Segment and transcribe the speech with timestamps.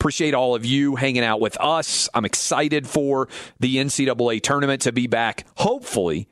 [0.00, 2.08] Appreciate all of you hanging out with us.
[2.14, 3.28] I'm excited for
[3.58, 6.28] the NCAA tournament to be back, hopefully,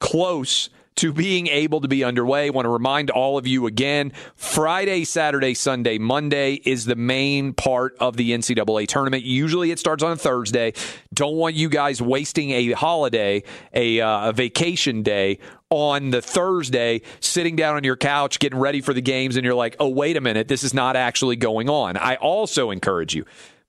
[0.00, 2.46] close to being able to be underway.
[2.46, 7.52] I Want to remind all of you again Friday, Saturday, Sunday, Monday is the main
[7.52, 9.24] part of the NCAA tournament.
[9.24, 10.72] Usually it starts on a Thursday.
[11.12, 15.38] Don't want you guys wasting a holiday, a, uh, a vacation day
[15.70, 19.54] on the Thursday, sitting down on your couch, getting ready for the games, and you're
[19.54, 21.96] like, oh, wait a minute, this is not actually going on.
[21.96, 23.24] I also encourage you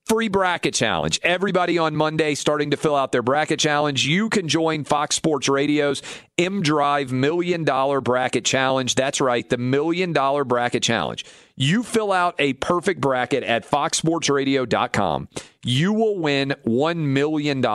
[0.06, 1.20] free bracket challenge.
[1.24, 4.06] Everybody on Monday starting to fill out their bracket challenge.
[4.06, 6.04] You can join Fox Sports Radio's
[6.38, 8.94] M Drive Million Dollar Bracket Challenge.
[8.94, 11.26] That's right, the Million Dollar Bracket Challenge.
[11.58, 15.30] You fill out a perfect bracket at foxsportsradio.com.
[15.64, 17.66] You will win $1 million.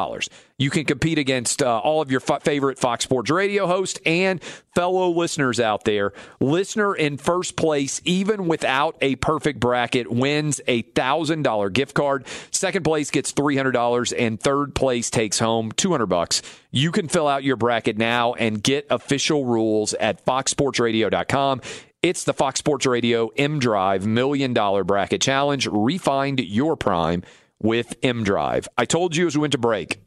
[0.59, 4.41] You can compete against uh, all of your f- favorite Fox Sports Radio hosts and
[4.75, 6.13] fellow listeners out there.
[6.41, 12.27] Listener in first place, even without a perfect bracket, wins a $1,000 gift card.
[12.51, 16.43] Second place gets $300 and third place takes home 200 bucks.
[16.71, 21.63] You can fill out your bracket now and get official rules at foxsportsradio.com.
[22.03, 25.69] It's the Fox Sports Radio M Drive Million Dollar Bracket Challenge.
[25.69, 27.23] Refind your prime
[27.61, 28.67] with M Drive.
[28.79, 30.01] I told you as we went to break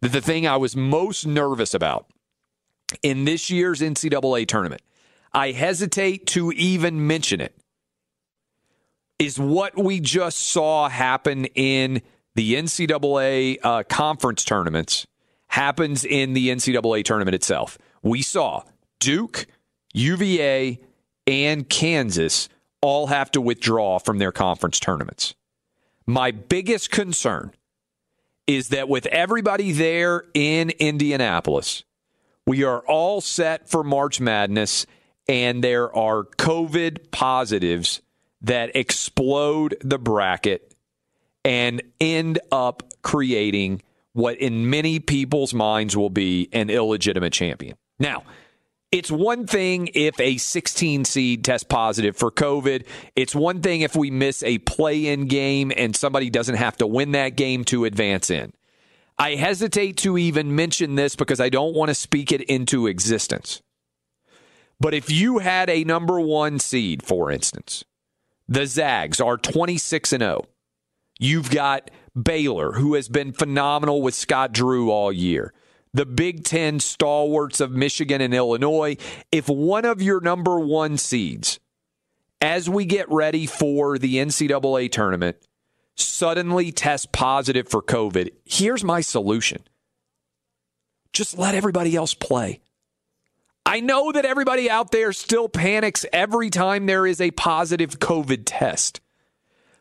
[0.00, 2.06] that the thing I was most nervous about
[3.02, 4.80] in this year's NCAA tournament,
[5.32, 7.56] I hesitate to even mention it,
[9.18, 12.00] is what we just saw happen in
[12.36, 15.04] the NCAA uh, conference tournaments
[15.48, 17.76] happens in the NCAA tournament itself.
[18.04, 18.62] We saw
[19.00, 19.46] Duke,
[19.94, 20.78] UVA,
[21.30, 22.48] and Kansas
[22.82, 25.34] all have to withdraw from their conference tournaments.
[26.06, 27.52] My biggest concern
[28.48, 31.84] is that with everybody there in Indianapolis,
[32.46, 34.86] we are all set for March Madness,
[35.28, 38.02] and there are COVID positives
[38.42, 40.74] that explode the bracket
[41.44, 43.82] and end up creating
[44.14, 47.76] what in many people's minds will be an illegitimate champion.
[48.00, 48.24] Now,
[48.92, 52.84] it's one thing if a 16 seed tests positive for COVID.
[53.14, 56.86] It's one thing if we miss a play in game and somebody doesn't have to
[56.86, 58.52] win that game to advance in.
[59.16, 63.62] I hesitate to even mention this because I don't want to speak it into existence.
[64.80, 67.84] But if you had a number one seed, for instance,
[68.48, 70.46] the Zags are 26 and 0.
[71.20, 71.90] You've got
[72.20, 75.52] Baylor, who has been phenomenal with Scott Drew all year
[75.92, 78.96] the Big Ten stalwarts of Michigan and Illinois.
[79.32, 81.58] If one of your number one seeds,
[82.40, 85.36] as we get ready for the NCAA tournament,
[85.96, 89.62] suddenly test positive for COVID, here's my solution
[91.12, 92.60] just let everybody else play.
[93.66, 98.42] I know that everybody out there still panics every time there is a positive COVID
[98.46, 99.00] test,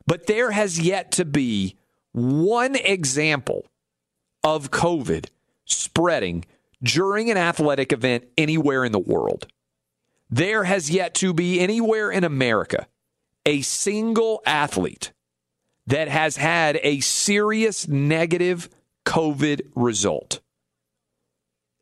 [0.06, 1.75] but there has yet to be
[2.11, 3.67] one example
[4.44, 5.27] of COVID
[5.69, 6.45] spreading
[6.81, 9.48] during an athletic event anywhere in the world.
[10.30, 12.88] There has yet to be anywhere in America
[13.45, 15.12] a single athlete
[15.88, 18.69] that has had a serious negative
[19.06, 20.39] COVID result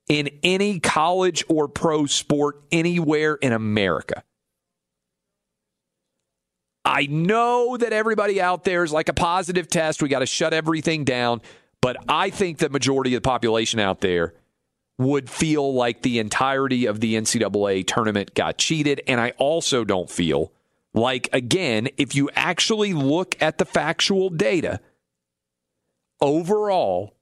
[0.07, 4.23] in any college or pro sport anywhere in America.
[6.85, 10.01] I know that everybody out there is like a positive test.
[10.01, 11.41] We got to shut everything down.
[11.87, 14.33] But I think the majority of the population out there
[14.97, 18.99] would feel like the entirety of the NCAA tournament got cheated.
[19.07, 20.51] And I also don't feel
[20.93, 24.81] like, again, if you actually look at the factual data,
[26.19, 27.15] overall,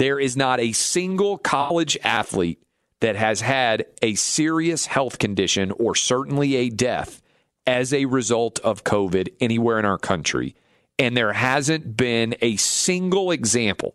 [0.00, 2.60] there is not a single college athlete
[2.98, 7.22] that has had a serious health condition or certainly a death
[7.64, 10.56] as a result of COVID anywhere in our country.
[10.98, 13.94] And there hasn't been a single example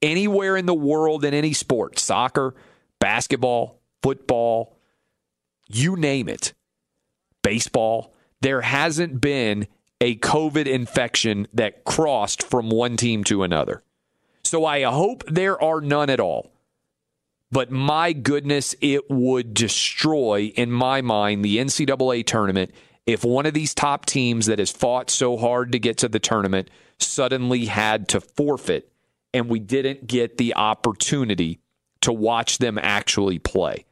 [0.00, 2.54] anywhere in the world in any sport soccer,
[2.98, 4.76] basketball, football,
[5.68, 6.52] you name it,
[7.42, 8.14] baseball.
[8.40, 9.68] There hasn't been
[10.00, 13.82] a COVID infection that crossed from one team to another.
[14.42, 16.50] So I hope there are none at all.
[17.52, 22.72] But my goodness, it would destroy, in my mind, the NCAA tournament
[23.06, 26.20] if one of these top teams that has fought so hard to get to the
[26.20, 28.92] tournament suddenly had to forfeit
[29.34, 31.58] and we didn't get the opportunity
[32.02, 33.84] to watch them actually play.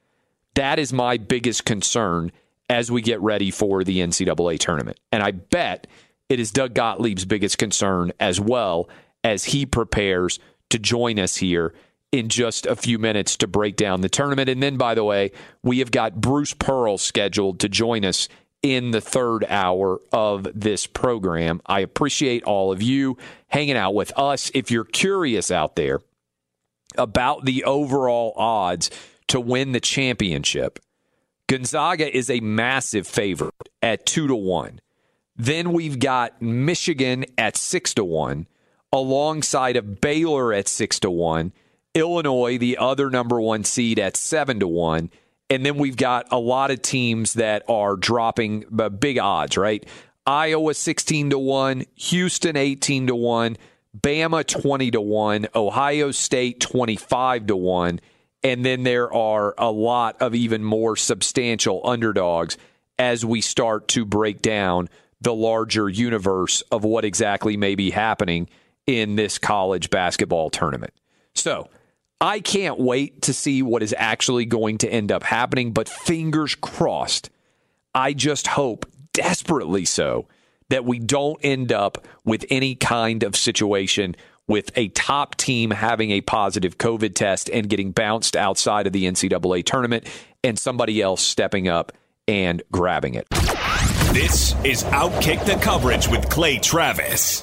[0.55, 2.33] That is my biggest concern
[2.69, 5.01] as we get ready for the NCAA tournament.
[5.11, 5.87] And I bet
[6.29, 8.89] it is Doug Gottlieb's biggest concern as well
[9.25, 10.39] as he prepares
[10.71, 11.75] to join us here
[12.13, 14.49] in just a few minutes to break down the tournament.
[14.49, 15.33] And then, by the way,
[15.63, 18.29] we have got Bruce Pearl scheduled to join us
[18.62, 21.62] in the third hour of this program.
[21.67, 23.17] I appreciate all of you
[23.49, 24.51] hanging out with us.
[24.55, 26.01] If you're curious out there
[26.97, 28.91] about the overall odds
[29.29, 30.79] to win the championship,
[31.47, 34.81] Gonzaga is a massive favorite at two to one.
[35.37, 38.47] Then we've got Michigan at six to one,
[38.93, 41.53] alongside of Baylor at six to one,
[41.95, 45.11] Illinois, the other number one seed, at seven to one
[45.50, 49.85] and then we've got a lot of teams that are dropping uh, big odds, right?
[50.25, 53.56] Iowa 16 to 1, Houston 18 to 1,
[54.00, 58.00] Bama 20 to 1, Ohio State 25 to 1,
[58.44, 62.56] and then there are a lot of even more substantial underdogs
[62.99, 64.88] as we start to break down
[65.20, 68.49] the larger universe of what exactly may be happening
[68.87, 70.93] in this college basketball tournament.
[71.35, 71.69] So,
[72.20, 76.55] I can't wait to see what is actually going to end up happening, but fingers
[76.55, 77.31] crossed.
[77.94, 78.84] I just hope,
[79.14, 80.28] desperately so,
[80.69, 86.11] that we don't end up with any kind of situation with a top team having
[86.11, 90.06] a positive COVID test and getting bounced outside of the NCAA tournament
[90.44, 91.93] and somebody else stepping up
[92.28, 93.26] and grabbing it.
[94.12, 97.43] This is Outkick the Coverage with Clay Travis.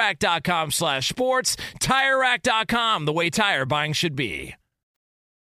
[0.00, 1.56] TireRack.com slash sports.
[1.78, 4.54] TireRack.com, the way tire buying should be.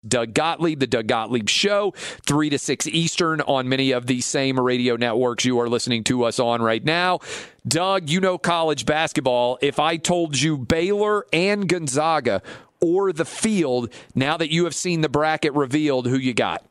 [0.06, 4.58] Doug Gottlieb, the Doug Gottlieb Show, 3 to 6 Eastern on many of these same
[4.58, 7.18] radio networks you are listening to us on right now.
[7.66, 9.58] Doug, you know college basketball.
[9.60, 12.42] If I told you Baylor and Gonzaga
[12.80, 16.64] or the field, now that you have seen the bracket revealed, who you got?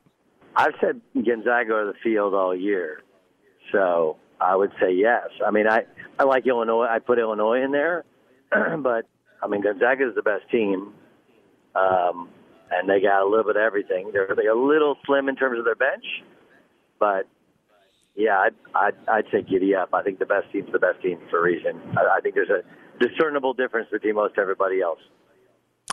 [0.56, 3.04] I've said Gonzaga or the field all year.
[3.72, 5.28] So I would say yes.
[5.46, 5.84] I mean, I,
[6.20, 6.88] I like Illinois.
[6.90, 8.06] I put Illinois in there.
[8.78, 9.06] but,
[9.42, 10.94] I mean, Gonzaga is the best team.
[11.76, 12.30] Um,
[12.72, 14.12] and they got a little bit of everything.
[14.12, 16.04] They're, they're a little slim in terms of their bench,
[17.00, 17.28] but
[18.16, 19.94] yeah, I'd, I'd, I'd say giddy up.
[19.94, 21.80] I think the best team's the best team for a reason.
[21.96, 22.64] I, I think there's a
[23.00, 25.00] discernible difference between most everybody else.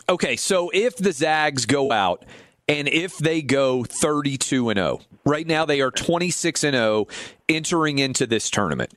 [0.09, 2.25] Okay, so if the Zags go out
[2.67, 7.07] and if they go 32 and 0, right now they are 26 and 0
[7.49, 8.95] entering into this tournament.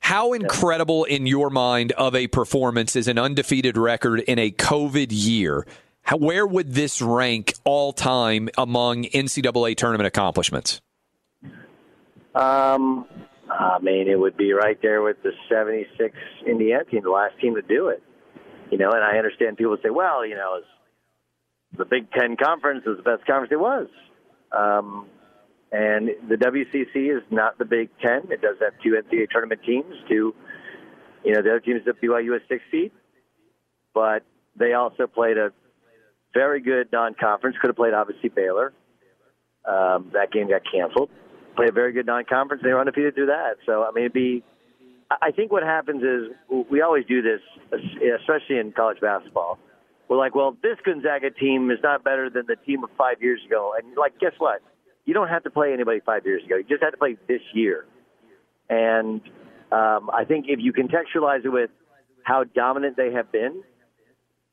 [0.00, 5.08] How incredible in your mind of a performance is an undefeated record in a COVID
[5.10, 5.66] year?
[6.02, 10.80] How, where would this rank all time among NCAA tournament accomplishments?
[12.34, 13.06] Um,
[13.48, 16.16] I mean, it would be right there with the 76
[16.46, 18.02] Indiana team, the last team to do it.
[18.70, 20.60] You know, and I understand people say, well, you know,
[21.76, 23.52] the Big Ten Conference is the best conference.
[23.52, 23.88] It was.
[24.56, 25.06] Um,
[25.72, 28.30] and the WCC is not the Big Ten.
[28.30, 29.94] It does have two NCAA tournament teams.
[30.08, 30.34] Two,
[31.24, 32.92] you know, the other teams at BYU is six seed,
[33.94, 34.24] but
[34.56, 35.52] they also played a
[36.34, 37.56] very good non-conference.
[37.60, 38.72] Could have played obviously Baylor.
[39.64, 41.10] Um, that game got canceled.
[41.54, 42.62] Played a very good non-conference.
[42.62, 43.56] They were undefeated through that.
[43.66, 44.42] So I mean, it'd be
[45.10, 46.36] I think what happens is
[46.70, 47.40] we always do this,
[47.72, 49.58] especially in college basketball.
[50.08, 53.40] We're like, well, this Gonzaga team is not better than the team of five years
[53.44, 53.74] ago.
[53.76, 54.62] And like, guess what?
[55.10, 56.54] You don't have to play anybody five years ago.
[56.54, 57.84] You just have to play this year.
[58.68, 59.20] And
[59.72, 61.70] um, I think if you contextualize it with
[62.22, 63.64] how dominant they have been,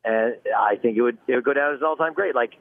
[0.04, 2.34] and I think it would it would go down as an all time great.
[2.34, 2.54] Like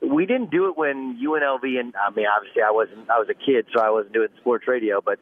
[0.00, 3.34] we didn't do it when UNLV and I mean obviously I wasn't I was a
[3.34, 5.18] kid so I wasn't doing sports radio, but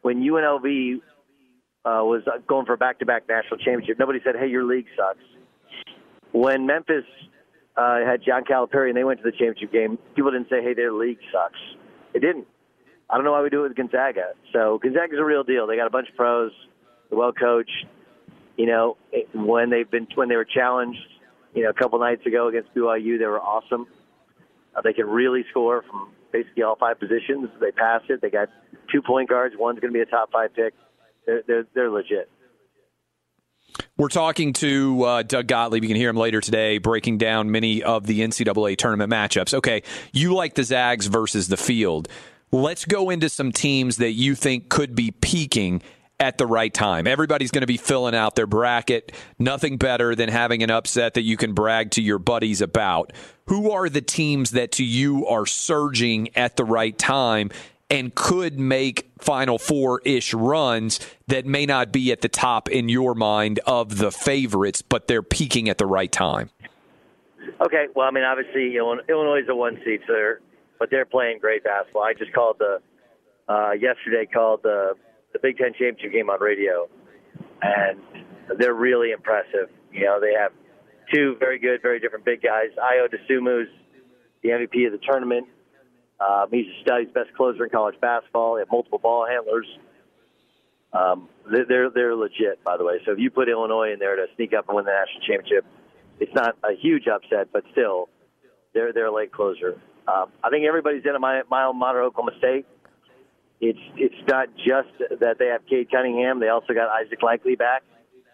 [0.00, 0.94] when UNLV
[1.84, 5.20] uh, was going for back to back national championship, nobody said, "Hey, your league sucks."
[6.32, 7.04] When Memphis
[7.78, 10.74] uh, had John Calipari and they went to the championship game, people didn't say, "Hey,
[10.74, 11.58] their league sucks."
[12.12, 12.46] It didn't.
[13.08, 14.32] I don't know why we do it with Gonzaga.
[14.52, 15.66] So Gonzaga's a real deal.
[15.66, 16.52] They got a bunch of pros,
[17.10, 17.86] well coached.
[18.56, 18.96] You know,
[19.32, 20.98] when they've been when they were challenged,
[21.54, 23.86] you know, a couple nights ago against BYU, they were awesome.
[24.74, 27.48] Uh, they can really score from basically all five positions.
[27.60, 28.20] They pass it.
[28.20, 28.48] They got
[28.92, 29.54] two point guards.
[29.56, 30.74] One's going to be a top five pick.
[31.26, 32.28] They're they're, they're legit.
[33.98, 35.82] We're talking to uh, Doug Gottlieb.
[35.82, 39.54] You can hear him later today breaking down many of the NCAA tournament matchups.
[39.54, 42.06] Okay, you like the Zags versus the field.
[42.52, 45.82] Let's go into some teams that you think could be peaking
[46.20, 47.08] at the right time.
[47.08, 49.10] Everybody's going to be filling out their bracket.
[49.36, 53.12] Nothing better than having an upset that you can brag to your buddies about.
[53.46, 57.50] Who are the teams that to you are surging at the right time
[57.90, 62.88] and could make Final Four ish runs that may not be at the top in
[62.88, 66.50] your mind of the favorites, but they're peaking at the right time?
[67.60, 70.40] Okay, well, I mean, obviously Illinois is a one seed, they're
[70.78, 72.04] but they're playing great basketball.
[72.04, 72.78] I just called the
[73.48, 74.94] uh, yesterday called the
[75.32, 76.88] the Big Ten championship game on radio,
[77.62, 78.00] and
[78.58, 79.68] they're really impressive.
[79.92, 80.52] You know, they have
[81.12, 82.68] two very good, very different big guys.
[82.78, 83.68] Ayo Dosunmu's
[84.42, 85.46] the MVP of the tournament.
[86.20, 87.14] Um, he's a stud.
[87.14, 88.54] Best closer in college basketball.
[88.54, 89.66] They have multiple ball handlers.
[90.92, 93.00] Um, they're they're legit, by the way.
[93.04, 95.64] So if you put Illinois in there to sneak up and win the national championship,
[96.18, 98.08] it's not a huge upset, but still,
[98.74, 99.80] they're they're a late closer.
[100.06, 102.66] Um, I think everybody's in a mile mater Oklahoma State.
[103.60, 106.40] It's it's not just that they have Cade Cunningham.
[106.40, 107.82] They also got Isaac Likekele back,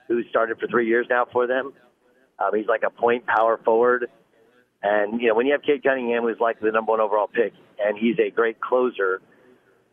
[0.07, 1.73] who started for three years now for them.
[2.39, 4.07] Um, he's like a point power forward,
[4.83, 7.53] and you know when you have Cade Cunningham, who's like the number one overall pick,
[7.83, 9.21] and he's a great closer,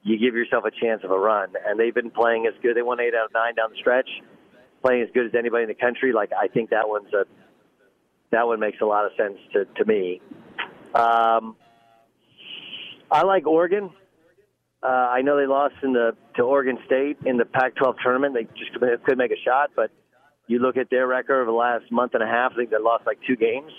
[0.04, 1.54] you give yourself a chance of a run.
[1.66, 2.76] And they've been playing as good.
[2.76, 4.10] They won eight out of nine down the stretch,
[4.84, 6.14] playing as good as anybody in the country.
[6.14, 7.26] Like I think that one's a
[8.32, 10.22] that one makes a lot of sense to to me.
[10.96, 11.56] Um,
[13.12, 13.92] I like Oregon.
[14.84, 18.34] Uh, I know they lost in the to Oregon State in the Pac-12 tournament.
[18.34, 18.72] They just
[19.06, 19.92] could make a shot, but
[20.48, 22.54] you look at their record over the last month and a half.
[22.54, 23.72] I think they lost like two games.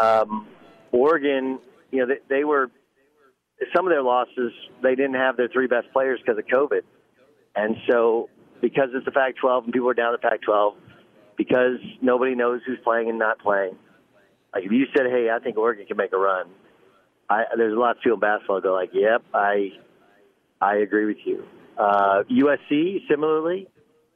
[0.00, 0.46] Um,
[0.92, 1.58] Oregon,
[1.90, 2.70] you know, they, they were
[3.74, 4.52] some of their losses.
[4.82, 6.82] They didn't have their three best players because of COVID,
[7.54, 8.28] and so
[8.60, 10.74] because it's the Pac-12 and people are down the Pac-12,
[11.36, 13.76] because nobody knows who's playing and not playing.
[14.52, 16.46] Like if you said, "Hey, I think Oregon can make a run,"
[17.28, 19.72] I, there's a lot of people in basketball go like, "Yep, I,
[20.60, 21.44] I agree with you."
[21.78, 23.68] Uh, USC similarly,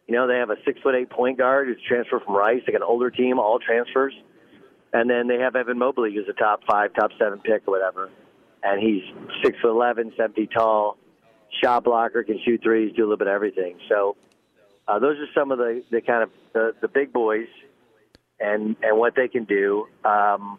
[0.07, 2.63] you know, they have a six foot eight point guard who's transferred from Rice.
[2.67, 4.15] They got an older team, all transfers,
[4.93, 8.11] and then they have Evan Mobley, who's a top five, top seven pick or whatever,
[8.65, 9.03] and he's
[9.45, 10.97] six foot eleven, seven feet tall,
[11.63, 13.77] shot blocker, can shoot threes, do a little bit of everything.
[13.89, 14.17] So
[14.89, 17.47] uh, those are some of the the kind of the, the big boys,
[18.41, 19.87] and and what they can do.
[20.05, 20.59] Um,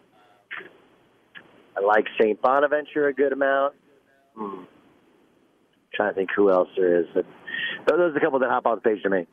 [1.76, 2.40] I like St.
[2.40, 3.74] Bonaventure a good amount.
[4.34, 4.64] Hmm.
[5.94, 7.06] trying to think who else there is.
[7.14, 7.24] But
[7.86, 9.26] those are a couple that hop off the page to me.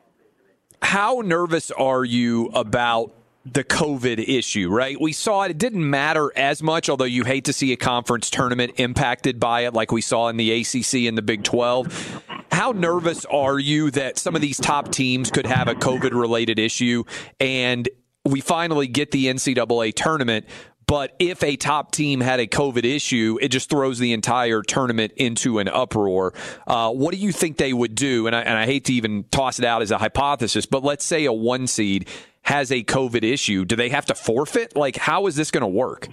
[0.82, 3.12] How nervous are you about
[3.44, 4.98] the COVID issue, right?
[4.98, 5.50] We saw it.
[5.50, 9.62] It didn't matter as much, although you hate to see a conference tournament impacted by
[9.62, 12.22] it, like we saw in the ACC and the Big 12.
[12.50, 16.58] How nervous are you that some of these top teams could have a COVID related
[16.58, 17.04] issue
[17.38, 17.88] and
[18.24, 20.46] we finally get the NCAA tournament,
[20.86, 25.12] but if a top team had a COVID issue, it just throws the entire tournament
[25.16, 26.32] into an uproar.
[26.66, 28.26] Uh, what do you think they would do?
[28.26, 31.04] And I, and I hate to even toss it out as a hypothesis, but let's
[31.04, 32.08] say a one seed
[32.44, 33.64] has a COVID issue.
[33.64, 34.76] Do they have to forfeit?
[34.76, 36.08] Like, how is this going to work?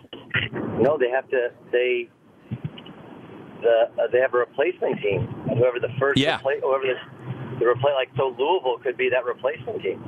[0.80, 1.52] No, they have to.
[1.72, 2.10] They
[3.62, 5.28] the uh, they have a replacement team.
[5.56, 6.40] Whoever the first, yeah.
[6.40, 10.04] Repla- whoever the, the replace, like so Louisville could be that replacement team.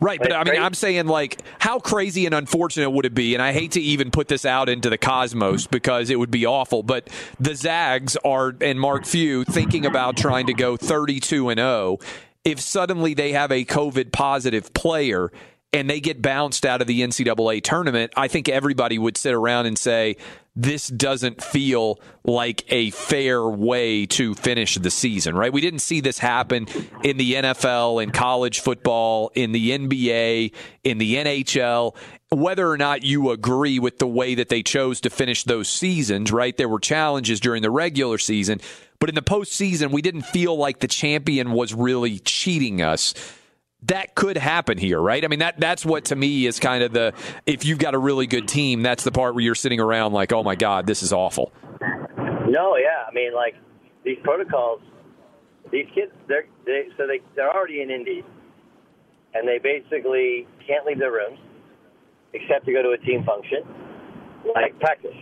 [0.00, 3.34] Right, but I mean, I'm saying like, how crazy and unfortunate would it be?
[3.34, 6.46] And I hate to even put this out into the cosmos because it would be
[6.46, 6.84] awful.
[6.84, 7.08] But
[7.40, 11.98] the Zags are and Mark Few thinking about trying to go 32 and 0.
[12.44, 15.30] If suddenly they have a COVID positive player
[15.72, 19.66] and they get bounced out of the NCAA tournament, I think everybody would sit around
[19.66, 20.16] and say,
[20.56, 25.52] this doesn't feel like a fair way to finish the season, right?
[25.52, 26.66] We didn't see this happen
[27.04, 31.94] in the NFL, in college football, in the NBA, in the NHL.
[32.30, 36.32] Whether or not you agree with the way that they chose to finish those seasons,
[36.32, 36.56] right?
[36.56, 38.60] There were challenges during the regular season,
[39.00, 43.14] but in the postseason, we didn't feel like the champion was really cheating us
[43.84, 45.24] that could happen here, right?
[45.24, 47.12] I mean, that that's what to me is kind of the
[47.46, 50.32] if you've got a really good team, that's the part where you're sitting around like,
[50.32, 51.52] oh my god, this is awful.
[51.80, 53.54] No, yeah, I mean, like
[54.04, 54.80] these protocols,
[55.70, 58.24] these kids, they're they, so they they're already in Indy,
[59.34, 61.38] and they basically can't leave their rooms
[62.32, 63.62] except to go to a team function,
[64.54, 65.14] like practice.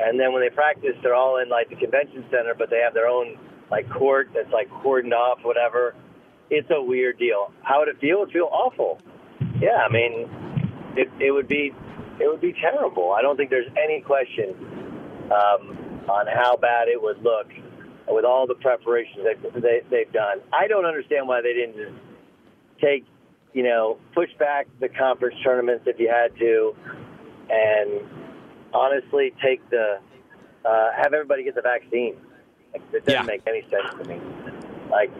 [0.00, 2.94] And then when they practice, they're all in like the convention center, but they have
[2.94, 3.38] their own
[3.70, 5.94] like court that's like cordoned off, whatever
[6.50, 7.52] it's a weird deal.
[7.62, 8.18] How would it feel?
[8.18, 9.00] It would feel awful.
[9.60, 10.28] Yeah, I mean,
[10.96, 11.72] it, it would be
[12.20, 13.12] it would be terrible.
[13.12, 14.54] I don't think there's any question
[15.26, 17.46] um, on how bad it would look
[18.08, 20.40] with all the preparations that they, they've done.
[20.52, 23.04] I don't understand why they didn't just take,
[23.52, 26.74] you know, push back the conference tournaments if you had to,
[27.50, 28.00] and
[28.72, 29.98] honestly take the
[30.64, 32.16] uh, have everybody get the vaccine.
[32.72, 33.22] Like, it doesn't Yeah.
[33.22, 34.20] make any sense to me.
[34.90, 35.10] Like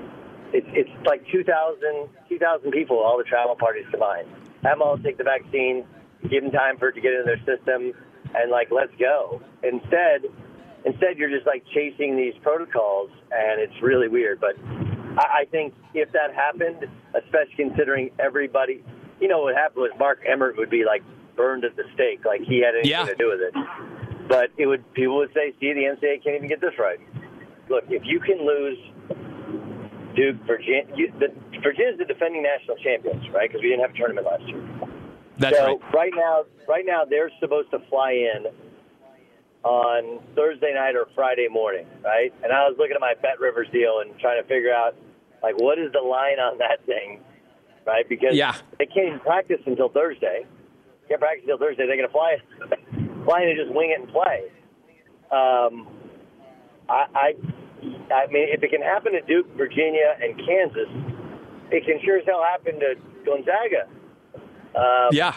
[0.53, 4.29] it's it's like 2,000 2,000 people, all the travel parties combined.
[4.63, 5.85] Have them all take the vaccine,
[6.29, 7.93] give them time for it to get into their system,
[8.35, 9.41] and like let's go.
[9.63, 10.25] Instead,
[10.85, 14.41] instead you're just like chasing these protocols, and it's really weird.
[14.41, 14.57] But
[15.19, 18.83] I, I think if that happened, especially considering everybody,
[19.21, 21.03] you know, what happened was Mark Emmert would be like
[21.39, 23.05] burned at the stake, like he had anything Yeah.
[23.07, 23.55] to do with it.
[24.29, 27.01] But it would people would say, see, the NCAA can't even get this right.
[27.71, 28.77] Look, if you can lose
[30.15, 30.85] Duke, Virginia.
[30.97, 31.29] You, the,
[31.63, 33.49] Virginia's the defending national champions, right?
[33.49, 34.61] Because we didn't have a tournament last year.
[35.39, 36.11] That's so right.
[36.15, 38.47] now, right now, they're supposed to fly in
[39.63, 42.33] on Thursday night or Friday morning, right?
[42.43, 44.97] And I was looking at my Bet Rivers deal and trying to figure out,
[45.43, 47.21] like, what is the line on that thing,
[47.87, 48.09] right?
[48.09, 48.55] Because Yeah.
[48.79, 50.47] they can't even practice until Thursday.
[51.09, 51.87] Can't practice until Thursday.
[51.87, 52.37] They're going to fly,
[53.25, 54.49] fly in and just wing it and play.
[55.31, 55.89] Um,
[56.89, 57.29] I, I,
[58.13, 60.89] I mean, if it can happen to Duke, Virginia, and Kansas,
[61.71, 62.95] it can sure as hell happen to
[63.25, 63.89] Gonzaga.
[64.75, 65.37] Um, Yeah.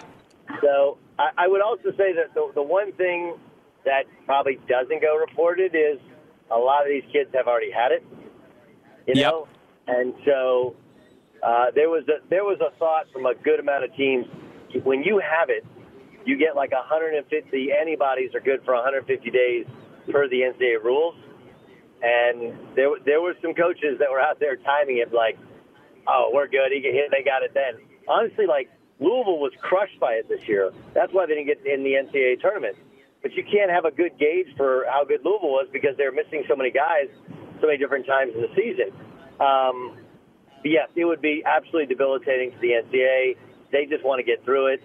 [0.61, 3.35] So I, I would also say that the, the one thing
[3.85, 5.99] that probably doesn't go reported is
[6.51, 8.05] a lot of these kids have already had it.
[9.07, 9.33] You Yep.
[9.87, 10.75] and so
[11.41, 14.25] uh, there was a there was a thought from a good amount of teams
[14.83, 15.65] when you have it,
[16.25, 19.65] you get like 150 antibodies are good for 150 days
[20.11, 21.15] per the NCAA rules.
[22.03, 25.37] And there there were some coaches that were out there timing it like,
[26.07, 26.71] oh, we're good.
[26.71, 27.81] He get hit, they got it then.
[28.07, 30.71] Honestly, like Louisville was crushed by it this year.
[30.93, 32.75] That's why they didn't get in the NCAA tournament.
[33.21, 36.43] But you can't have a good gauge for how good Louisville was because they're missing
[36.47, 37.09] so many guys
[37.61, 38.91] so many different times in the season.
[39.39, 39.97] Um,
[40.65, 43.37] yes, it would be absolutely debilitating to the NCAA.
[43.71, 44.83] They just want to get through it,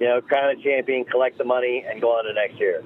[0.00, 2.82] you know, crown a champion, collect the money, and go on to next year.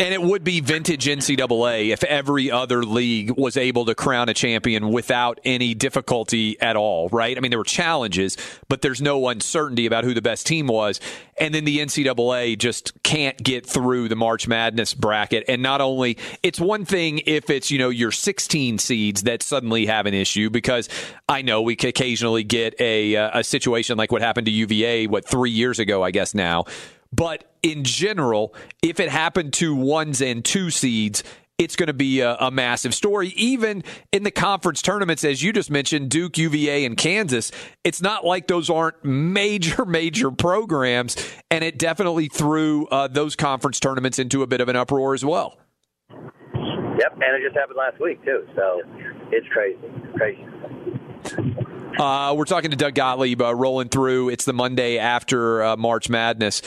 [0.00, 4.34] And it would be vintage NCAA if every other league was able to crown a
[4.34, 7.36] champion without any difficulty at all, right?
[7.36, 8.36] I mean, there were challenges,
[8.68, 11.00] but there's no uncertainty about who the best team was.
[11.36, 15.44] And then the NCAA just can't get through the March Madness bracket.
[15.48, 19.86] And not only, it's one thing if it's, you know, your 16 seeds that suddenly
[19.86, 20.88] have an issue, because
[21.28, 25.26] I know we occasionally get a, uh, a situation like what happened to UVA, what,
[25.26, 26.66] three years ago, I guess now.
[27.12, 31.22] But in general, if it happened to ones and two seeds,
[31.58, 33.28] it's going to be a, a massive story.
[33.36, 37.50] Even in the conference tournaments, as you just mentioned, Duke, UVA, and Kansas,
[37.82, 41.16] it's not like those aren't major, major programs.
[41.50, 45.24] And it definitely threw uh, those conference tournaments into a bit of an uproar as
[45.24, 45.58] well.
[46.10, 48.46] Yep, and it just happened last week too.
[48.56, 48.82] So
[49.30, 49.78] it's crazy,
[50.16, 50.44] crazy.
[51.98, 54.28] Uh, we're talking to Doug Gottlieb, uh, rolling through.
[54.28, 56.62] It's the Monday after uh, March Madness,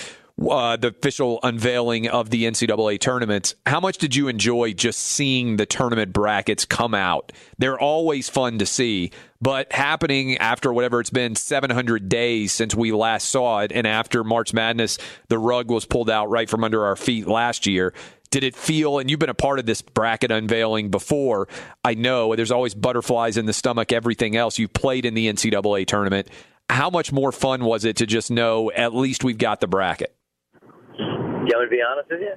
[0.49, 3.55] uh, the official unveiling of the NCAA tournaments.
[3.65, 7.31] How much did you enjoy just seeing the tournament brackets come out?
[7.57, 12.91] They're always fun to see, but happening after whatever it's been 700 days since we
[12.91, 16.85] last saw it, and after March Madness, the rug was pulled out right from under
[16.85, 17.93] our feet last year.
[18.31, 21.49] Did it feel, and you've been a part of this bracket unveiling before,
[21.83, 24.57] I know there's always butterflies in the stomach, everything else.
[24.57, 26.29] You've played in the NCAA tournament.
[26.69, 30.15] How much more fun was it to just know at least we've got the bracket?
[31.41, 32.33] Do you want me to be honest with you,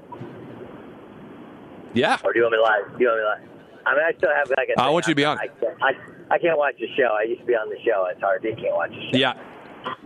[1.94, 2.16] Yeah.
[2.24, 2.82] or do you want me to lie?
[2.96, 3.42] Do you want me to lie?
[3.86, 5.44] I mean, I still have like a I want you to be honest.
[5.82, 7.12] I, I, I can't watch the show.
[7.12, 8.06] I used to be on the show.
[8.10, 8.42] It's hard.
[8.42, 9.18] You can't watch the show.
[9.18, 9.34] Yeah.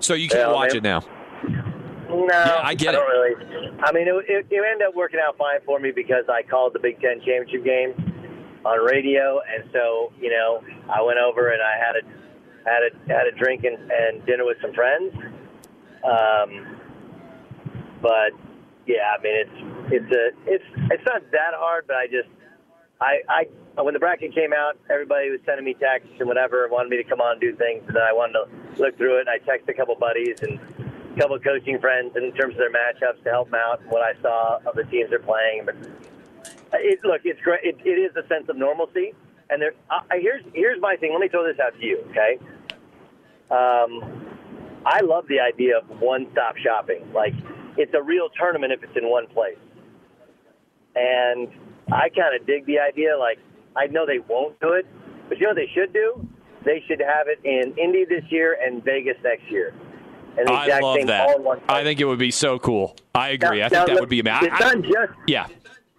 [0.00, 0.76] So you can't Yeah, watch man.
[0.78, 1.00] it now.
[2.08, 3.12] No, Yeah, I get don't it.
[3.12, 3.78] really.
[3.84, 6.72] I mean, it, it, it ended up working out fine for me because I called
[6.72, 7.94] the Big Ten championship game
[8.64, 10.61] on radio, and so you know,
[10.92, 12.02] I went over and I had a
[12.68, 15.14] had a had a drink and, and dinner with some friends.
[16.02, 16.76] Um,
[18.02, 18.32] but
[18.88, 19.59] yeah, I mean, it's
[19.92, 22.29] it's a it's it's not that hard, but I just
[23.01, 26.88] I I when the bracket came out, everybody was sending me texts and whatever, wanted
[26.88, 29.29] me to come on and do things, and then I wanted to look through it.
[29.29, 30.59] And I texted a couple buddies and
[31.14, 34.03] a couple coaching friends in terms of their matchups to help them out and what
[34.03, 35.66] I saw of the teams they're playing.
[35.66, 35.77] But
[36.72, 37.61] it, look, it's great.
[37.62, 39.12] It, it is a sense of normalcy,
[39.51, 39.74] and there.
[39.90, 41.12] I, here's here's my thing.
[41.12, 42.38] Let me throw this out to you, okay?
[43.51, 44.24] Um,
[44.87, 47.12] I love the idea of one-stop shopping.
[47.12, 47.35] Like
[47.79, 49.57] it's a real tournament if it's in one place,
[50.95, 51.49] and
[51.93, 53.17] I kind of dig the idea.
[53.17, 53.38] Like
[53.77, 54.87] I know they won't do it,
[55.29, 56.27] but you know what they should do?
[56.64, 59.73] They should have it in Indy this year and Vegas next year.
[60.37, 61.29] And I love that.
[61.29, 62.97] all in one I think it would be so cool.
[63.14, 63.59] I agree.
[63.59, 64.51] Now- I think now, that look, would be amazing.
[64.53, 65.47] It's not just Yeah.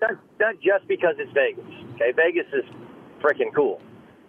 [0.02, 1.66] not, not just because it's Vegas.
[1.96, 2.64] Okay, Vegas is
[3.22, 3.82] freaking cool.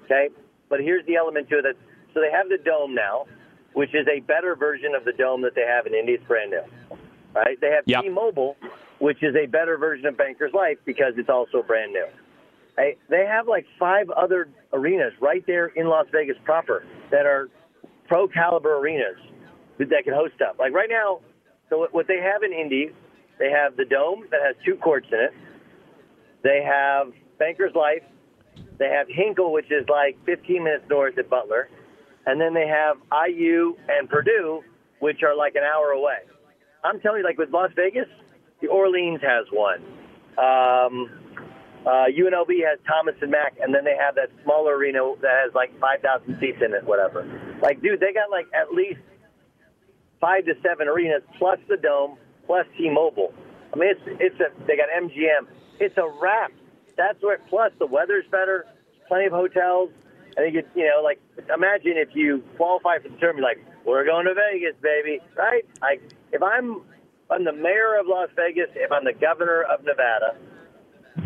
[0.05, 0.29] Okay,
[0.69, 1.63] but here's the element to it.
[1.63, 1.77] That
[2.15, 3.27] so they have the dome now,
[3.75, 6.13] which is a better version of the dome that they have in Indy.
[6.13, 6.63] It's brand new.
[7.35, 7.61] Right?
[7.61, 8.03] They have Yep.
[8.03, 8.57] T-Mobile,
[8.99, 12.07] which is a better version of Bankers Life because it's also brand new.
[12.77, 17.49] Hey, they have like five other arenas right there in Las Vegas proper that are
[18.09, 19.19] pro caliber arenas
[19.79, 20.57] that can host stuff.
[20.59, 21.21] Like right now,
[21.69, 22.93] so what- what they have in Indy,
[23.39, 25.33] they have the dome that has two courts in it.
[26.43, 28.03] They have Bankers Life.
[28.79, 31.69] They have Hinkle, which is like 15 minutes north at Butler,
[32.27, 34.65] and then they have IU and Purdue,
[35.01, 36.19] which are like an hour away.
[36.85, 38.09] I'm telling you, like with Las Vegas,
[38.61, 39.81] the Orleans has one.
[40.39, 41.11] Um,
[41.87, 45.55] uh, UNLV has Thomas and Mack, and then they have that smaller arena that has
[45.55, 47.25] like 5,000 seats in it, whatever.
[47.63, 49.01] Like, dude, they got like at least
[50.21, 53.33] five to seven arenas plus the dome plus T-Mobile.
[53.73, 55.47] I mean, it's it's a they got MGM.
[55.79, 56.53] It's a wrap.
[56.97, 58.67] That's where plus the weather's better,
[59.09, 59.91] plenty of hotels.
[60.37, 61.21] I think it, you know, like
[61.53, 65.65] imagine if you qualify for the term, you're like, we're going to Vegas, baby, right?
[65.81, 66.83] Like if I'm
[67.31, 70.37] I'm the mayor of Las Vegas, if I'm the governor of Nevada,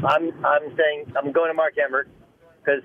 [0.06, 2.08] I'm I'm saying I'm going to Mark Emmert
[2.62, 2.82] because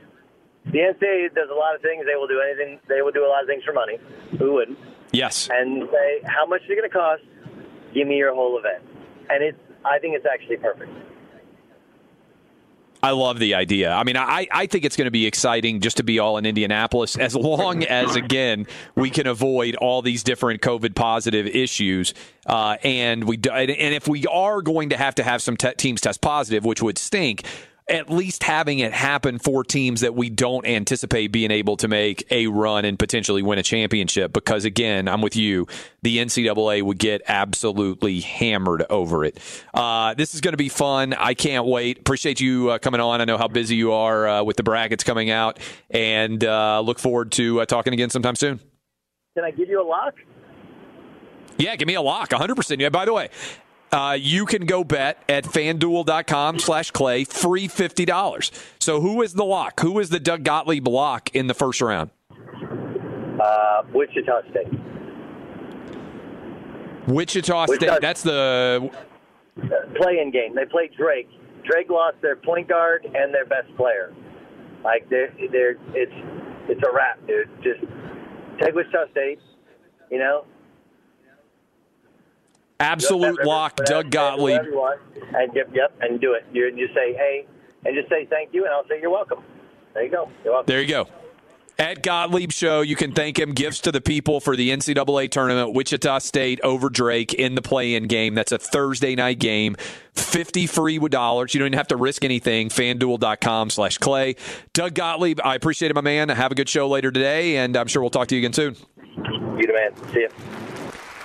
[0.65, 2.05] the NCAA does a lot of things.
[2.05, 2.79] They will do anything.
[2.87, 3.97] They will do a lot of things for money.
[4.37, 4.77] Who wouldn't?
[5.11, 5.49] Yes.
[5.51, 7.23] And say how much is it going to cost?
[7.93, 8.83] Give me your whole event,
[9.29, 9.57] and it's.
[9.85, 10.91] I think it's actually perfect.
[13.01, 13.91] I love the idea.
[13.91, 16.45] I mean, I, I think it's going to be exciting just to be all in
[16.45, 22.13] Indianapolis as long as, again, we can avoid all these different COVID positive issues.
[22.45, 26.01] Uh, and we and if we are going to have to have some te- teams
[26.01, 27.43] test positive, which would stink,
[27.89, 32.25] at least having it happen for teams that we don't anticipate being able to make
[32.31, 34.31] a run and potentially win a championship.
[34.31, 35.67] Because again, I'm with you.
[36.01, 39.39] The NCAA would get absolutely hammered over it.
[39.73, 41.13] Uh, this is going to be fun.
[41.13, 41.99] I can't wait.
[41.99, 43.21] Appreciate you uh, coming on.
[43.21, 46.99] I know how busy you are uh, with the brackets coming out, and uh, look
[46.99, 48.59] forward to uh, talking again sometime soon.
[49.35, 50.15] Can I give you a lock?
[51.57, 52.79] Yeah, give me a lock, 100%.
[52.79, 53.29] Yeah, by the way,
[53.91, 58.51] uh, you can go bet at fanduel.com slash clay, free $50.
[58.79, 59.79] So who is the lock?
[59.79, 62.11] Who is the Doug Gottlieb lock in the first round?
[63.41, 64.67] Uh, Wichita State.
[67.07, 67.79] Wichita State.
[67.81, 68.89] Wichita- That's the.
[69.95, 70.55] Play-in game.
[70.55, 71.29] They played Drake.
[71.63, 74.13] Drake lost their point guard and their best player.
[74.83, 76.13] Like they're, they're it's
[76.69, 77.49] it's a wrap, dude.
[77.61, 77.81] Just
[78.61, 79.39] take Wichita State.
[80.09, 80.45] You know,
[82.79, 84.61] Absolute Whatever- lock, Doug Gottlieb.
[84.63, 84.89] you
[85.35, 86.45] and yep, yep, and do it.
[86.53, 87.45] You you say hey,
[87.85, 89.39] and just say thank you, and I'll say you're welcome.
[89.93, 90.29] There you go.
[90.65, 91.07] There you go.
[91.77, 93.53] At Gottlieb Show, you can thank him.
[93.53, 95.73] Gifts to the people for the NCAA tournament.
[95.73, 98.35] Wichita State over Drake in the play-in game.
[98.35, 99.77] That's a Thursday night game.
[100.13, 101.53] Fifty free with dollars.
[101.53, 102.67] You don't even have to risk anything.
[102.67, 104.35] FanDuel.com slash Clay.
[104.73, 106.27] Doug Gottlieb, I appreciate it, my man.
[106.27, 108.75] Have a good show later today, and I'm sure we'll talk to you again soon.
[109.57, 110.13] You the man.
[110.13, 110.27] See ya.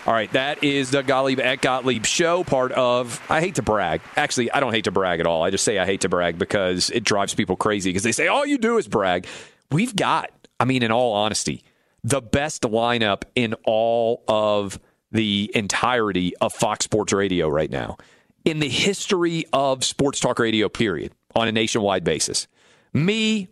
[0.07, 3.23] All right, that is the Gottlieb at Gottlieb Show, part of.
[3.31, 4.03] I hate to brag.
[4.17, 5.43] Actually, I don't hate to brag at all.
[5.43, 8.27] I just say I hate to brag because it drives people crazy because they say
[8.27, 9.27] all you do is brag.
[9.71, 11.65] We've got, I mean, in all honesty,
[12.03, 14.79] the best lineup in all of
[15.11, 17.97] the entirety of Fox Sports Radio right now
[18.45, 22.47] in the history of sports talk radio, period, on a nationwide basis.
[22.93, 23.49] Me,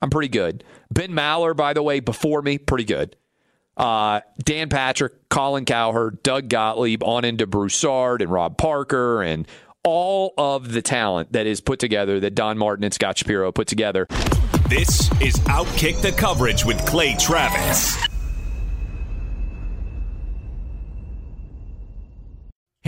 [0.00, 0.64] I'm pretty good.
[0.90, 3.16] Ben Maller, by the way, before me, pretty good.
[3.76, 9.46] Uh, Dan Patrick, Colin Cowherd, Doug Gottlieb, on into Broussard and Rob Parker and
[9.82, 13.66] all of the talent that is put together that Don Martin and Scott Shapiro put
[13.66, 14.06] together.
[14.68, 18.09] This is Outkick the Coverage with Clay Travis.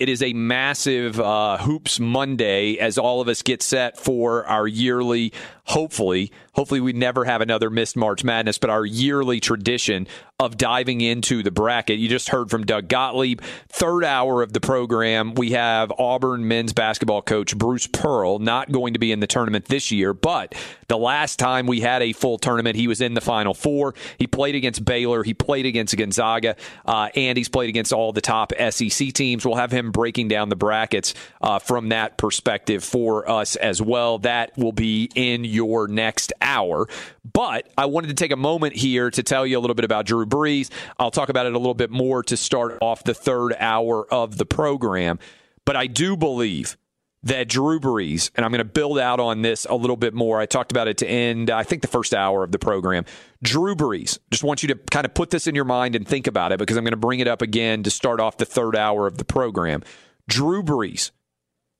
[0.00, 4.66] It is a massive uh, Hoops Monday as all of us get set for our
[4.66, 5.34] yearly,
[5.70, 10.06] hopefully, hopefully we never have another missed March Madness, but our yearly tradition
[10.40, 11.98] of diving into the bracket.
[11.98, 13.42] You just heard from Doug Gottlieb.
[13.68, 18.94] Third hour of the program, we have Auburn men's basketball coach Bruce Pearl, not going
[18.94, 20.54] to be in the tournament this year, but
[20.88, 23.94] the last time we had a full tournament, he was in the Final Four.
[24.18, 26.56] He played against Baylor, he played against Gonzaga,
[26.86, 29.44] uh, and he's played against all the top SEC teams.
[29.44, 34.18] We'll have him breaking down the brackets uh, from that perspective for us as well.
[34.20, 36.88] That will be in your next hour.
[37.30, 40.06] But I wanted to take a moment here to tell you a little bit about
[40.06, 40.70] Drew Brees.
[40.98, 44.38] I'll talk about it a little bit more to start off the third hour of
[44.38, 45.18] the program.
[45.64, 46.76] But I do believe
[47.22, 50.40] that Drew Brees, and I'm going to build out on this a little bit more.
[50.40, 53.04] I talked about it to end, I think, the first hour of the program.
[53.42, 56.26] Drew Brees, just want you to kind of put this in your mind and think
[56.26, 58.74] about it because I'm going to bring it up again to start off the third
[58.74, 59.82] hour of the program.
[60.28, 61.10] Drew Brees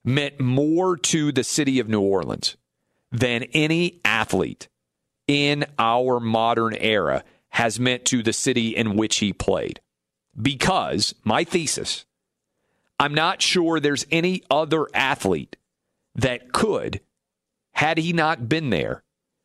[0.04, 2.56] meant more to the city of New Orleans
[3.12, 4.68] than any athlete
[5.26, 9.80] in our modern era has meant to the city in which he played.
[10.40, 12.04] Because my thesis,
[12.98, 15.56] I'm not sure there's any other athlete
[16.14, 17.00] that could,
[17.72, 19.02] had he not been there,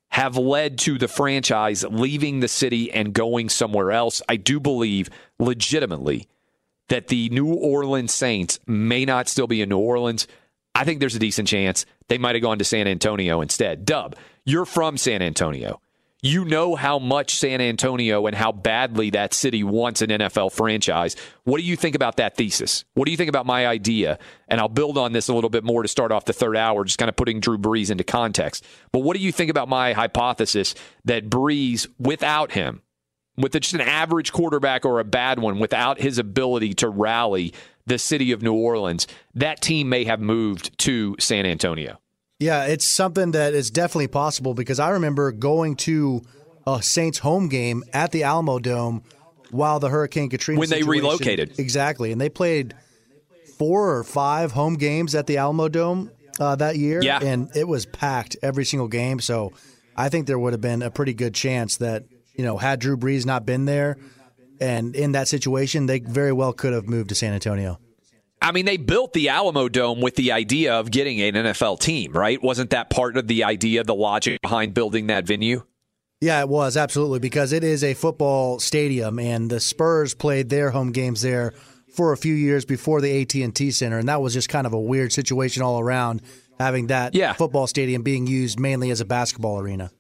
[0.10, 4.22] have led to the franchise leaving the city and going somewhere else.
[4.30, 5.10] I do believe
[5.40, 6.28] legitimately
[6.88, 10.28] that the New Orleans Saints may not still be in New Orleans.
[10.76, 13.86] I think there's a decent chance they might have gone to San Antonio instead.
[13.86, 15.80] Dub, you're from San Antonio.
[16.22, 21.16] You know how much San Antonio and how badly that city wants an NFL franchise.
[21.44, 22.84] What do you think about that thesis?
[22.96, 24.18] What do you think about my idea?
[24.48, 26.84] And I'll build on this a little bit more to start off the third hour,
[26.84, 28.66] just kind of putting Drew Brees into context.
[28.92, 30.74] But what do you think about my hypothesis
[31.06, 32.82] that Brees, without him,
[33.38, 37.54] with just an average quarterback or a bad one, without his ability to rally
[37.86, 42.00] the city of New Orleans, that team may have moved to San Antonio?
[42.40, 46.22] Yeah, it's something that is definitely possible because I remember going to
[46.68, 49.04] a Saints home game at the Alamo Dome
[49.52, 52.74] while the Hurricane Katrina when they relocated exactly, and they played
[53.58, 57.20] four or five home games at the Alamo Dome uh, that year, yeah.
[57.22, 59.20] and it was packed every single game.
[59.20, 59.54] So
[59.96, 62.98] I think there would have been a pretty good chance that you know had Drew
[62.98, 63.98] Brees not been there
[64.60, 67.80] and in that situation, they very well could have moved to San Antonio.
[68.42, 72.12] I mean, they built the Alamo Dome with the idea of getting an NFL team,
[72.12, 72.42] right?
[72.44, 75.64] Wasn't that part of the idea, the logic behind building that venue?
[76.22, 80.72] Yeah, it was absolutely because it is a football stadium, and the Spurs played their
[80.72, 81.54] home games there
[81.96, 84.68] for a few years before the AT and T Center, and that was just kind
[84.68, 86.22] of a weird situation all around,
[86.60, 87.34] having that yeah.
[87.34, 89.92] football stadium being used mainly as a basketball arena.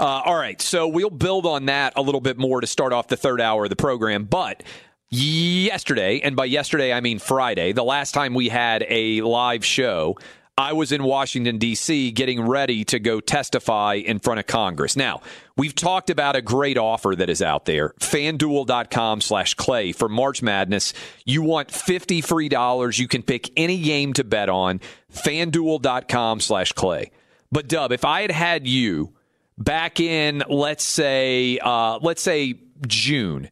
[0.00, 3.08] Uh, all right, so we'll build on that a little bit more to start off
[3.08, 4.62] the third hour of the program, but
[5.10, 10.16] yesterday, and by yesterday I mean Friday, the last time we had a live show,
[10.56, 14.96] I was in Washington, D.C., getting ready to go testify in front of Congress.
[14.96, 15.22] Now,
[15.56, 20.42] we've talked about a great offer that is out there fanduel.com slash clay for March
[20.42, 20.92] Madness.
[21.24, 22.98] You want 50 free dollars.
[22.98, 24.80] You can pick any game to bet on.
[25.12, 27.12] fanduel.com slash clay.
[27.50, 29.14] But, Dub, if I had had you
[29.58, 32.54] back in, let's say, uh, let's say
[32.86, 33.50] June,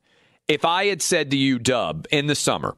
[0.49, 2.77] if I had said to you, Dub, in the summer,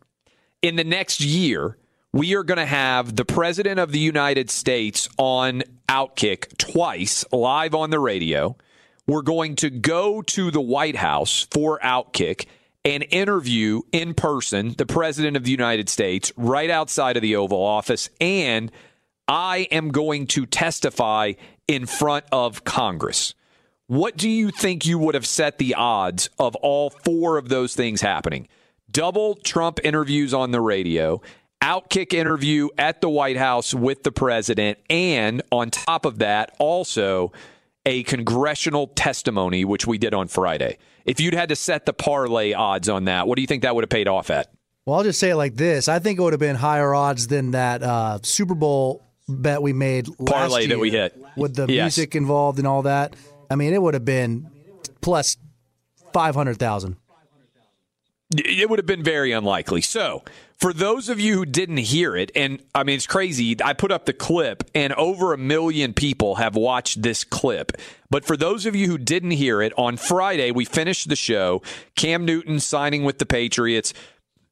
[0.61, 1.79] in the next year,
[2.13, 7.75] we are going to have the President of the United States on Outkick twice live
[7.75, 8.57] on the radio.
[9.07, 12.47] We're going to go to the White House for Outkick
[12.85, 17.63] and interview in person the President of the United States right outside of the Oval
[17.63, 18.11] Office.
[18.21, 18.71] And
[19.33, 21.33] I am going to testify
[21.67, 23.33] in front of Congress.
[23.87, 27.75] What do you think you would have set the odds of all four of those
[27.75, 28.47] things happening?
[28.91, 31.23] Double Trump interviews on the radio,
[31.63, 37.33] outkick interview at the White House with the president, and on top of that, also
[37.87, 40.77] a congressional testimony, which we did on Friday.
[41.07, 43.75] If you'd had to set the parlay odds on that, what do you think that
[43.75, 44.53] would have paid off at?
[44.85, 47.29] Well, I'll just say it like this: I think it would have been higher odds
[47.29, 51.97] than that uh, Super Bowl bet we made parlay that we hit with the yes.
[51.97, 53.17] music involved and all that.
[53.51, 54.51] I mean, it would have been
[55.01, 55.37] plus
[56.13, 56.97] five hundred thousand.
[58.35, 59.83] It would have been very unlikely.
[59.83, 60.23] So,
[60.59, 63.57] for those of you who didn't hear it, and I mean, it's crazy.
[63.63, 67.73] I put up the clip, and over a million people have watched this clip.
[68.11, 71.63] But for those of you who didn't hear it, on Friday, we finished the show.
[71.95, 73.93] Cam Newton signing with the Patriots.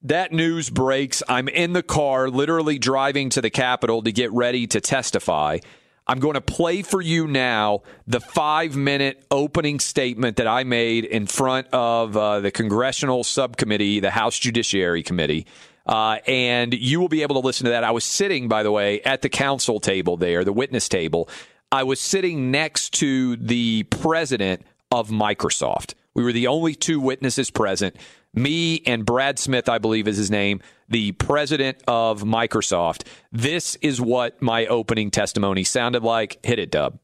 [0.03, 1.22] That news breaks.
[1.28, 5.59] I'm in the car, literally driving to the Capitol to get ready to testify.
[6.07, 11.05] I'm going to play for you now the five minute opening statement that I made
[11.05, 15.46] in front of uh, the congressional subcommittee, the House Judiciary Committee.
[15.84, 17.84] Uh, and you will be able to listen to that.
[17.84, 21.28] I was sitting, by the way, at the counsel table there, the witness table.
[21.70, 25.94] I was sitting next to the president of Microsoft.
[26.14, 27.96] We were the only two witnesses present.
[28.34, 33.06] Me and Brad Smith, I believe is his name, the president of Microsoft.
[33.32, 36.44] This is what my opening testimony sounded like.
[36.44, 36.98] Hit it, Dub.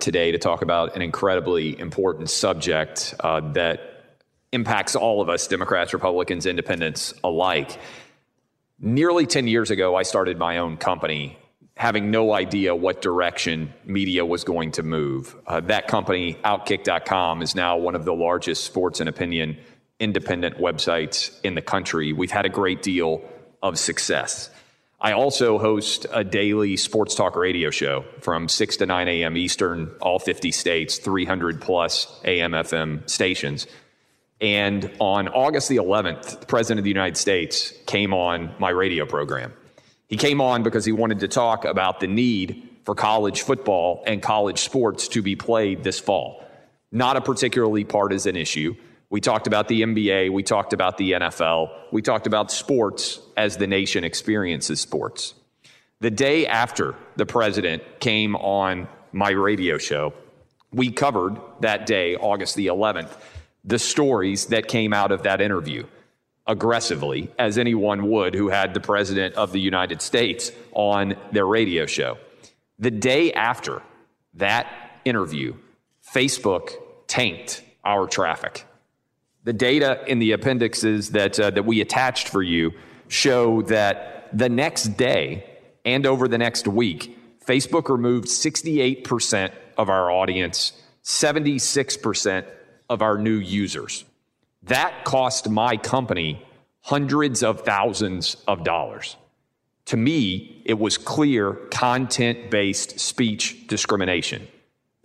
[0.00, 4.18] Today to talk about an incredibly important subject uh, that
[4.52, 7.78] impacts all of us, Democrats, Republicans, Independents alike.
[8.78, 11.38] Nearly 10 years ago, I started my own company
[11.76, 15.36] having no idea what direction media was going to move.
[15.46, 19.58] Uh, that company, Outkick.com, is now one of the largest sports and opinion
[20.00, 22.12] independent websites in the country.
[22.12, 23.22] We've had a great deal
[23.62, 24.50] of success.
[25.00, 29.36] I also host a daily sports talk radio show from 6 to 9 a.m.
[29.36, 33.66] Eastern, all 50 states, 300 plus AM FM stations.
[34.40, 39.04] And on August the 11th, the President of the United States came on my radio
[39.04, 39.52] program.
[40.08, 44.22] He came on because he wanted to talk about the need for college football and
[44.22, 46.44] college sports to be played this fall.
[46.92, 48.76] Not a particularly partisan issue.
[49.10, 53.56] We talked about the NBA, we talked about the NFL, we talked about sports as
[53.56, 55.34] the nation experiences sports.
[56.00, 60.12] The day after the president came on my radio show,
[60.72, 63.16] we covered that day, August the 11th,
[63.64, 65.86] the stories that came out of that interview
[66.46, 71.86] aggressively, as anyone would who had the president of the United States on their radio
[71.86, 72.18] show.
[72.78, 73.82] The day after
[74.34, 75.54] that interview,
[76.14, 76.74] Facebook
[77.06, 78.64] tanked our traffic.
[79.44, 82.72] The data in the appendixes that, uh, that we attached for you
[83.08, 85.48] show that the next day
[85.84, 87.16] and over the next week,
[87.46, 90.72] Facebook removed 68% of our audience,
[91.04, 92.44] 76%
[92.90, 94.04] of our new users.
[94.66, 96.42] That cost my company
[96.82, 99.16] hundreds of thousands of dollars.
[99.86, 104.48] To me, it was clear content based speech discrimination.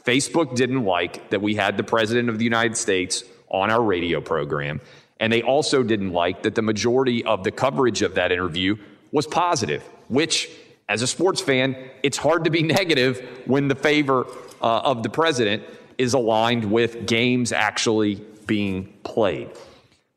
[0.03, 4.19] Facebook didn't like that we had the President of the United States on our radio
[4.19, 4.81] program,
[5.19, 8.75] and they also didn't like that the majority of the coverage of that interview
[9.11, 10.49] was positive, which,
[10.89, 14.25] as a sports fan, it's hard to be negative when the favor
[14.61, 15.61] uh, of the president
[15.99, 19.49] is aligned with games actually being played.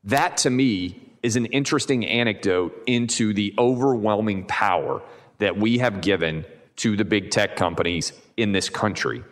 [0.05, 5.01] That to me is an interesting anecdote into the overwhelming power
[5.39, 6.45] that we have given
[6.77, 9.25] to the big tech companies in this country.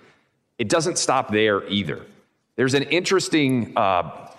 [0.59, 2.05] It doesn't stop there either.
[2.57, 4.31] There's an interesting uh,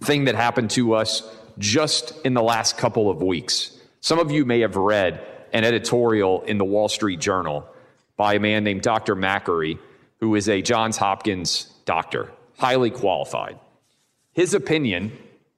[0.00, 1.22] thing that happened to us
[1.58, 3.76] just in the last couple of weeks.
[4.00, 7.66] Some of you may have read an editorial in the Wall Street Journal
[8.16, 9.14] by a man named Dr.
[9.16, 9.78] Makary,
[10.20, 13.58] who is a Johns Hopkins doctor, highly qualified.
[14.38, 15.10] His opinion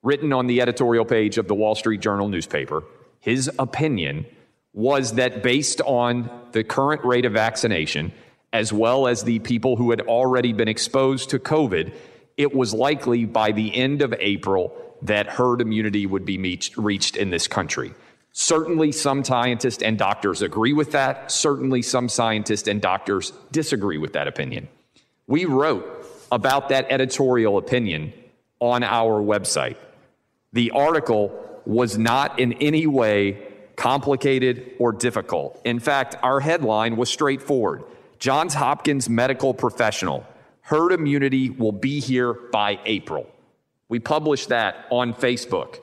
[0.02, 2.82] written on the editorial page of the Wall Street Journal newspaper,
[3.18, 4.24] his opinion
[4.72, 8.10] was that based on the current rate of vaccination,
[8.54, 11.92] as well as the people who had already been exposed to COVID,
[12.38, 14.72] it was likely by the end of April
[15.02, 16.38] that herd immunity would be
[16.78, 17.92] reached in this country.
[18.32, 21.30] Certainly, some scientists and doctors agree with that.
[21.30, 24.68] Certainly, some scientists and doctors disagree with that opinion.
[25.26, 25.84] We wrote
[26.32, 28.14] about that editorial opinion
[28.60, 29.76] on our website.
[30.52, 31.32] The article
[31.66, 33.46] was not in any way
[33.76, 35.60] complicated or difficult.
[35.64, 37.84] In fact, our headline was straightforward
[38.18, 40.26] Johns Hopkins medical professional,
[40.60, 43.26] herd immunity will be here by April.
[43.88, 45.80] We published that on Facebook.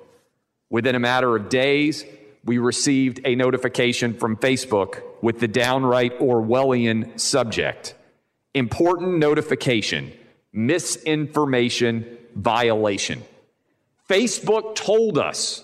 [0.70, 2.06] Within a matter of days,
[2.46, 7.96] we received a notification from Facebook with the downright Orwellian subject
[8.54, 10.14] Important notification,
[10.52, 13.24] misinformation violation.
[14.10, 15.64] Facebook told us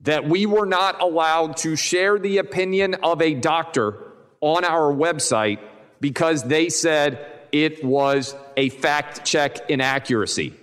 [0.00, 3.98] that we were not allowed to share the opinion of a doctor
[4.40, 5.60] on our website
[6.00, 10.54] because they said it was a fact check inaccuracy.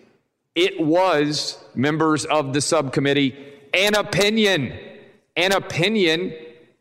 [0.56, 3.36] It was, members of the subcommittee,
[3.74, 4.78] an opinion,
[5.38, 6.34] an opinion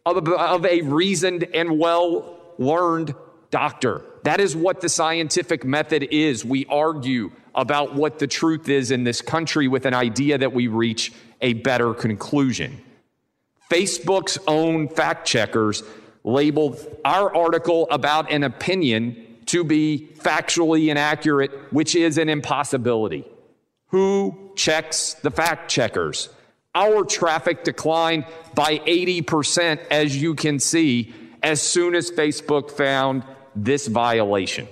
[0.05, 3.15] of a, of a reasoned and well learned
[3.51, 4.03] doctor.
[4.25, 6.45] That is what the scientific method is.
[6.45, 10.69] We argue about what the truth is in this country with an idea that we
[10.69, 12.81] reach a better conclusion.
[13.69, 15.83] Facebook's own fact checkers
[16.23, 23.27] labeled our article about an opinion to be factually inaccurate, which is an impossibility.
[23.89, 26.29] Who checks the fact checkers?
[26.75, 33.25] Our traffic declined by 80%, as you can see, as soon as Facebook found
[33.57, 34.69] this violation.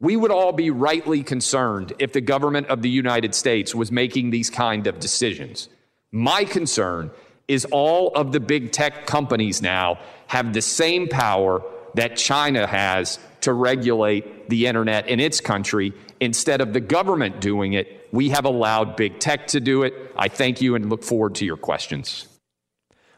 [0.00, 4.30] We would all be rightly concerned if the government of the United States was making
[4.30, 5.68] these kind of decisions.
[6.10, 7.10] My concern
[7.48, 9.98] is all of the big tech companies now
[10.28, 11.62] have the same power
[11.94, 15.92] that China has to regulate the internet in its country.
[16.18, 19.94] Instead of the government doing it, we have allowed big tech to do it.
[20.16, 22.26] I thank you and look forward to your questions.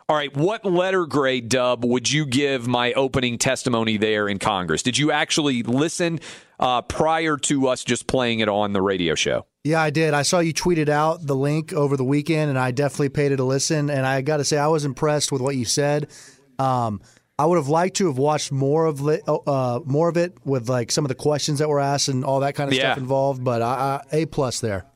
[0.09, 4.83] All right, what letter grade dub would you give my opening testimony there in Congress?
[4.83, 6.21] Did you actually listen
[6.63, 9.47] uh, prior to us just playing it on the radio show?
[9.65, 10.15] Yeah, I did.
[10.15, 13.41] I saw you tweeted out the link over the weekend, and I definitely paid it
[13.41, 13.91] a listen.
[13.91, 16.09] And I got to say, I was impressed with what you said.
[16.59, 17.01] Um,
[17.39, 20.69] I would have liked to have watched more of it, uh, more of it with
[20.69, 22.93] like some of the questions that were asked and all that kind of yeah.
[22.93, 23.43] stuff involved.
[23.43, 24.87] But I, I, a plus there.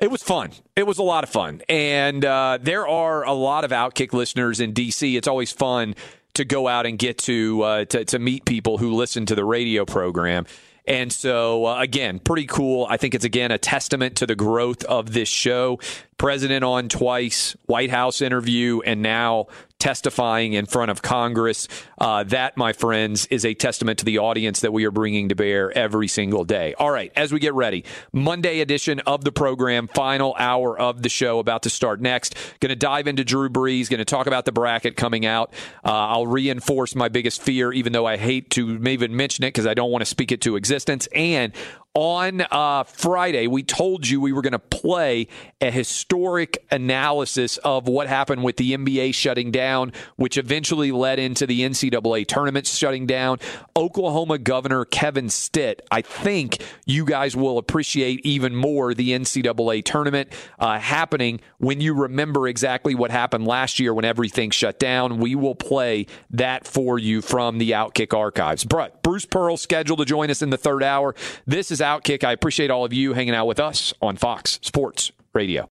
[0.00, 0.52] It was fun.
[0.76, 1.60] It was a lot of fun.
[1.68, 5.16] And uh, there are a lot of Outkick listeners in D.C.
[5.16, 5.94] It's always fun
[6.34, 9.44] to go out and get to, uh, to, to meet people who listen to the
[9.44, 10.46] radio program.
[10.86, 12.86] And so, uh, again, pretty cool.
[12.88, 15.78] I think it's, again, a testament to the growth of this show.
[16.18, 19.46] President on twice, White House interview, and now
[19.80, 21.66] testifying in front of Congress.
[21.98, 25.34] Uh, that, my friends, is a testament to the audience that we are bringing to
[25.34, 26.74] bear every single day.
[26.74, 31.08] All right, as we get ready, Monday edition of the program, final hour of the
[31.08, 32.36] show about to start next.
[32.60, 35.52] Going to dive into Drew Brees, going to talk about the bracket coming out.
[35.84, 39.66] Uh, I'll reinforce my biggest fear, even though I hate to even mention it because
[39.66, 41.08] I don't want to speak it to existence.
[41.14, 41.52] And
[41.94, 45.26] on uh, Friday, we told you we were going to play
[45.60, 51.46] a historic analysis of what happened with the NBA shutting down, which eventually led into
[51.46, 53.38] the NCAA tournament shutting down.
[53.76, 60.32] Oklahoma Governor Kevin Stitt, I think you guys will appreciate even more the NCAA tournament
[60.60, 65.18] uh, happening when you remember exactly what happened last year when everything shut down.
[65.18, 68.62] We will play that for you from the Outkick archives.
[68.62, 71.16] But Bruce Pearl scheduled to join us in the third hour.
[71.46, 72.24] This is Outkick.
[72.24, 75.68] I appreciate all of you hanging out with us on Fox Sports Radio.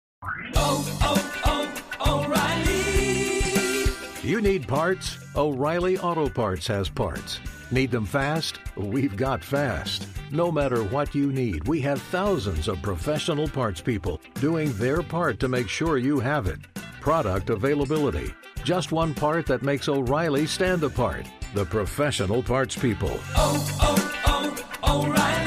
[0.55, 4.27] Oh, oh, oh, O'Reilly.
[4.27, 5.17] You need parts?
[5.35, 7.39] O'Reilly Auto Parts has parts.
[7.69, 8.59] Need them fast?
[8.75, 10.07] We've got fast.
[10.31, 15.39] No matter what you need, we have thousands of professional parts people doing their part
[15.41, 16.59] to make sure you have it.
[17.01, 18.33] Product availability.
[18.63, 21.25] Just one part that makes O'Reilly stand apart.
[21.53, 23.19] The professional parts people.
[23.35, 25.46] Oh, oh, oh, O'Reilly